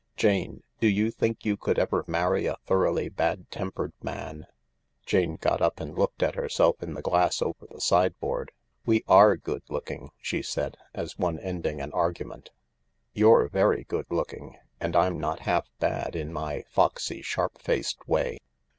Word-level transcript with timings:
Jane, 0.17 0.63
do 0.79 0.87
you 0.87 1.11
think 1.11 1.45
you 1.45 1.55
could 1.55 1.77
ever 1.77 2.03
marry 2.07 2.47
a 2.47 2.57
thoroughly 2.65 3.07
bad 3.07 3.51
tempered 3.51 3.93
man?" 4.01 4.47
Jane 5.05 5.35
got 5.35 5.61
up 5.61 5.79
and 5.79 5.95
looked 5.95 6.23
at 6.23 6.33
herself 6.33 6.81
in 6.81 6.95
the 6.95 7.03
glass 7.03 7.39
over 7.39 7.67
the 7.69 7.79
sideboard. 7.79 8.51
"We 8.83 9.03
are 9.07 9.37
good 9.37 9.61
looking," 9.69 10.09
she 10.19 10.41
said, 10.41 10.75
as 10.95 11.19
one 11.19 11.37
ending 11.37 11.81
an 11.81 11.91
argu 11.91 12.25
ment." 12.25 12.49
You're 13.13 13.47
very 13.47 13.85
good^ooking— 13.85 14.55
^nd 14.81 14.95
I'm 14.95 15.19
not 15.19 15.41
half 15.41 15.69
bad 15.77 16.15
in 16.15 16.33
my 16.33 16.63
foxy, 16.67 17.21
sharp 17.21 17.61
faced 17.61 18.07
way. 18.07 18.39